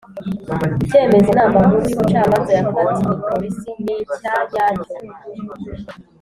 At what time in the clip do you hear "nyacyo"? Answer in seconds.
4.51-4.97